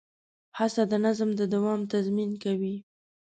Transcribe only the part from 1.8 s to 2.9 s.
تضمین کوي.